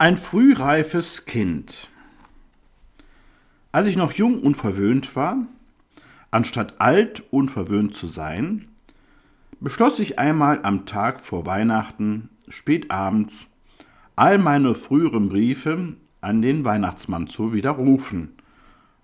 [0.00, 1.90] Ein frühreifes Kind.
[3.70, 5.46] Als ich noch jung und verwöhnt war,
[6.30, 8.68] anstatt alt und verwöhnt zu sein,
[9.60, 13.46] beschloss ich einmal am Tag vor Weihnachten, spät abends,
[14.16, 18.30] all meine früheren Briefe an den Weihnachtsmann zu widerrufen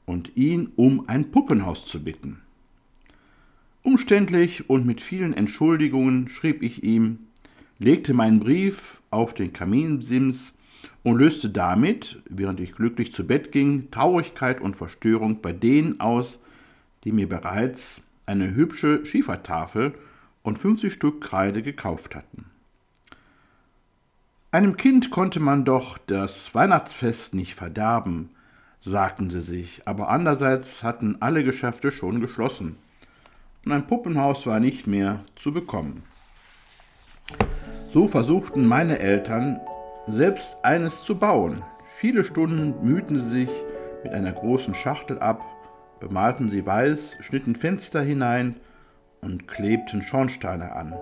[0.07, 2.41] und ihn um ein Puppenhaus zu bitten.
[3.83, 7.19] Umständlich und mit vielen Entschuldigungen schrieb ich ihm,
[7.79, 10.55] legte meinen Brief auf den Kaminsims
[11.03, 16.41] und löste damit, während ich glücklich zu Bett ging, Traurigkeit und Verstörung bei denen aus,
[17.05, 19.95] die mir bereits eine hübsche Schiefertafel
[20.43, 22.47] und 50 Stück Kreide gekauft hatten.
[24.53, 28.31] Einem Kind konnte man doch das Weihnachtsfest nicht verderben,
[28.81, 32.77] sagten sie sich, aber andererseits hatten alle Geschäfte schon geschlossen
[33.65, 36.05] und ein Puppenhaus war nicht mehr zu bekommen.
[37.93, 39.61] So versuchten meine Eltern
[40.07, 41.63] selbst eines zu bauen.
[41.99, 43.51] Viele Stunden mühten sie sich
[44.05, 45.43] mit einer großen Schachtel ab,
[46.01, 48.57] bemalten sie weiß, schnitten Fenster hinein
[49.21, 50.95] und klebten Schornsteine an,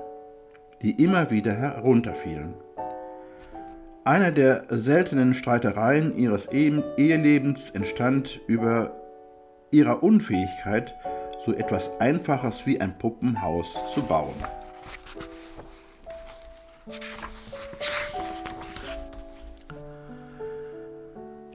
[0.83, 2.55] die immer wieder herunterfielen.
[4.05, 8.92] Eine der seltenen Streitereien ihres Ehelebens entstand über
[9.70, 10.94] ihrer Unfähigkeit,
[11.44, 14.34] so etwas Einfaches wie ein Puppenhaus zu bauen.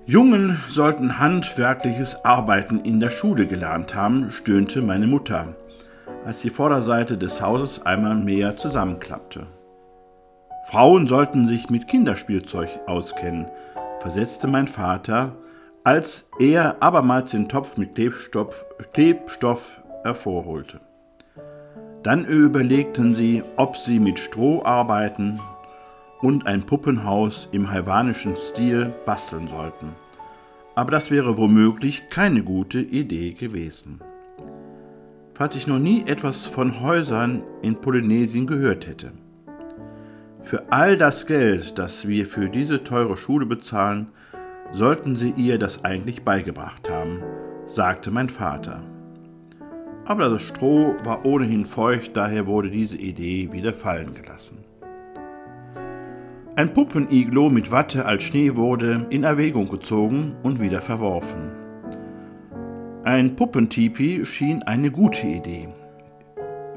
[0.09, 5.53] Jungen sollten handwerkliches Arbeiten in der Schule gelernt haben, stöhnte meine Mutter,
[6.25, 9.45] als die Vorderseite des Hauses einmal mehr zusammenklappte.
[10.71, 13.51] Frauen sollten sich mit Kinderspielzeug auskennen,
[13.99, 15.35] versetzte mein Vater,
[15.83, 20.79] als er abermals den Topf mit Klebstoff, Klebstoff hervorholte.
[22.01, 25.39] Dann überlegten sie, ob sie mit Stroh arbeiten
[26.21, 29.93] und ein Puppenhaus im haiwanischen Stil basteln sollten.
[30.75, 33.99] Aber das wäre womöglich keine gute Idee gewesen.
[35.33, 39.11] Falls ich noch nie etwas von Häusern in Polynesien gehört hätte.
[40.41, 44.07] Für all das Geld, das wir für diese teure Schule bezahlen,
[44.71, 47.21] sollten sie ihr das eigentlich beigebracht haben,
[47.65, 48.81] sagte mein Vater.
[50.05, 54.57] Aber das Stroh war ohnehin feucht, daher wurde diese Idee wieder fallen gelassen.
[56.59, 61.53] Ein Puppeniglo mit Watte als Schnee wurde in Erwägung gezogen und wieder verworfen.
[63.05, 65.69] Ein Puppentipi schien eine gute Idee,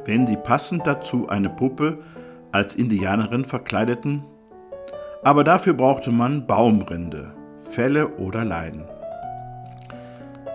[0.05, 1.99] wenn sie passend dazu eine Puppe
[2.53, 4.23] als Indianerin verkleideten,
[5.25, 8.85] aber dafür brauchte man Baumrinde, Felle oder Leinen.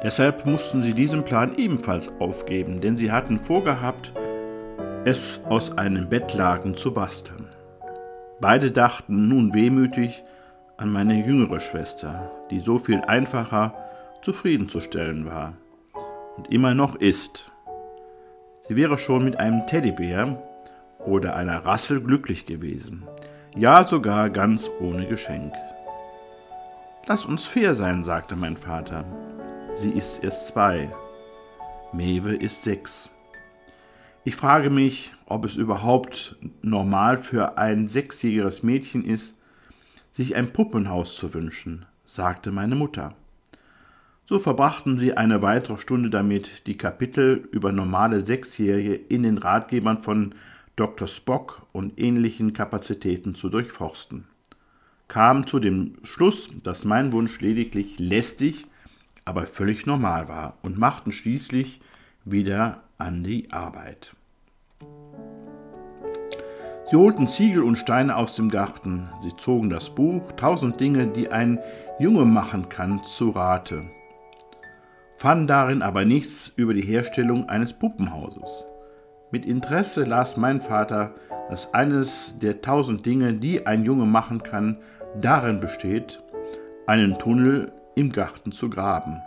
[0.06, 4.14] Deshalb mussten sie diesen Plan ebenfalls aufgeben, denn sie hatten vorgehabt,
[5.04, 7.57] es aus einem Bettlaken zu basteln.
[8.40, 10.24] Beide dachten nun wehmütig
[10.78, 13.74] an meine jüngere Schwester, die so viel einfacher
[14.22, 15.54] zufriedenzustellen war
[16.38, 17.52] und immer noch ist.
[18.68, 20.42] Sie wäre schon mit einem Teddybär
[21.00, 23.04] oder einer Rassel glücklich gewesen,
[23.56, 25.54] ja sogar ganz ohne Geschenk.
[27.08, 29.06] Lass uns fair sein, sagte mein Vater.
[29.74, 30.92] Sie ist erst zwei.
[31.94, 33.10] Mewe ist sechs.
[34.26, 39.36] Ich frage mich, ob es überhaupt normal für ein sechsjähriges Mädchen ist,
[40.12, 43.14] sich ein Puppenhaus zu wünschen, sagte meine Mutter.
[44.26, 50.00] So verbrachten sie eine weitere Stunde damit, die Kapitel über normale Sechsjährige in den Ratgebern
[50.00, 50.36] von
[50.76, 51.08] Dr.
[51.08, 54.26] Spock und ähnlichen Kapazitäten zu durchforsten.
[55.08, 58.66] Kamen zu dem Schluss, dass mein Wunsch lediglich lästig,
[59.24, 61.80] aber völlig normal war und machten schließlich
[62.26, 64.17] wieder an die Arbeit.
[66.90, 69.10] Sie holten Ziegel und Steine aus dem Garten.
[69.22, 71.60] Sie zogen das Buch Tausend Dinge, die ein
[72.00, 73.84] Junge machen kann, zu Rate,
[75.18, 78.64] fanden darin aber nichts über die Herstellung eines Puppenhauses.
[79.32, 81.16] Mit Interesse las mein Vater,
[81.50, 84.78] dass eines der tausend Dinge, die ein Junge machen kann,
[85.20, 86.24] darin besteht,
[86.86, 89.22] einen Tunnel im Garten zu graben,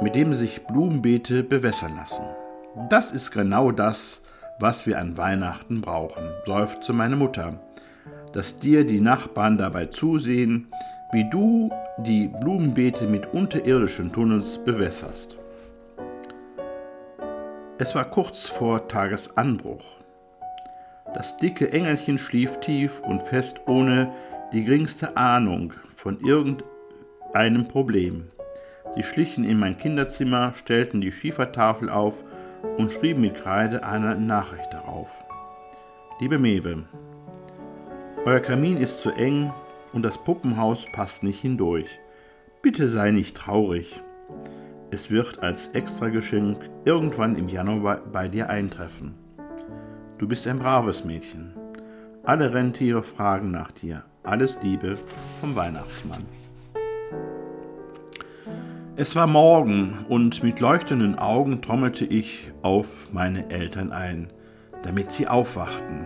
[0.00, 2.22] mit dem sich Blumenbeete bewässern lassen.
[2.88, 4.22] Das ist genau das,
[4.60, 7.58] was wir an Weihnachten brauchen, seufzte meine Mutter,
[8.32, 10.68] dass dir die Nachbarn dabei zusehen,
[11.12, 15.38] wie du die Blumenbeete mit unterirdischen Tunnels bewässerst.
[17.78, 19.84] Es war kurz vor Tagesanbruch.
[21.14, 24.12] Das dicke Engelchen schlief tief und fest ohne
[24.52, 28.28] die geringste Ahnung von irgendeinem Problem.
[28.94, 32.22] Sie schlichen in mein Kinderzimmer, stellten die Schiefertafel auf
[32.78, 35.08] und schrieben mit Kreide eine Nachricht darauf.
[36.20, 36.84] Liebe Mewe,
[38.26, 39.52] euer Kamin ist zu eng,
[39.92, 41.98] und das Puppenhaus passt nicht hindurch.
[42.62, 44.00] Bitte sei nicht traurig.
[44.90, 49.14] Es wird als Extrageschenk irgendwann im Januar bei dir eintreffen.
[50.18, 51.54] Du bist ein braves Mädchen.
[52.22, 54.04] Alle Rentiere fragen nach dir.
[54.22, 54.96] Alles Liebe
[55.40, 56.22] vom Weihnachtsmann.
[59.00, 64.28] Es war Morgen und mit leuchtenden Augen trommelte ich auf meine Eltern ein,
[64.82, 66.04] damit sie aufwachten.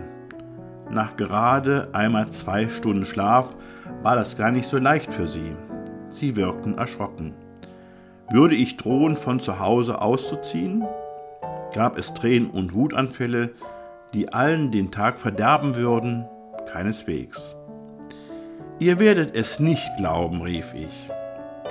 [0.89, 3.53] Nach gerade einmal zwei Stunden Schlaf
[4.01, 5.51] war das gar nicht so leicht für sie.
[6.11, 7.33] Sie wirkten erschrocken.
[8.31, 10.85] Würde ich drohen, von zu Hause auszuziehen?
[11.73, 13.49] Gab es Tränen und Wutanfälle,
[14.13, 16.23] die allen den Tag verderben würden?
[16.71, 17.57] Keineswegs.
[18.79, 21.09] Ihr werdet es nicht glauben, rief ich.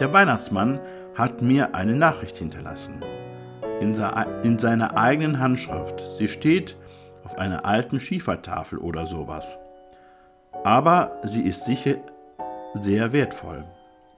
[0.00, 0.81] Der Weihnachtsmann
[1.14, 3.00] hat mir eine Nachricht hinterlassen.
[3.81, 3.94] In,
[4.43, 6.02] in seiner eigenen Handschrift.
[6.19, 6.76] Sie steht
[7.23, 9.56] auf einer alten Schiefertafel oder sowas.
[10.64, 11.96] Aber sie ist sicher
[12.75, 13.64] sehr wertvoll.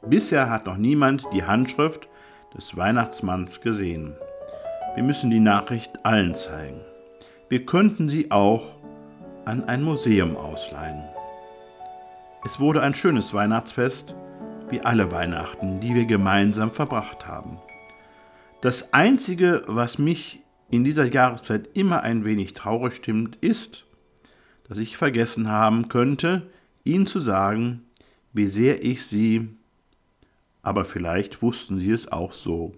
[0.06, 2.08] Bisher hat noch niemand die Handschrift
[2.56, 4.14] des Weihnachtsmanns gesehen.
[4.94, 6.80] Wir müssen die Nachricht allen zeigen.
[7.50, 8.62] Wir könnten sie auch
[9.44, 11.04] an ein Museum ausleihen.
[12.44, 14.14] Es wurde ein schönes Weihnachtsfest
[14.70, 17.58] wie alle Weihnachten, die wir gemeinsam verbracht haben.
[18.60, 20.40] Das Einzige, was mich
[20.70, 23.86] in dieser Jahreszeit immer ein wenig traurig stimmt, ist,
[24.68, 26.50] dass ich vergessen haben könnte,
[26.84, 27.84] Ihnen zu sagen,
[28.32, 29.48] wie sehr ich Sie,
[30.62, 32.72] aber vielleicht wussten Sie es auch so,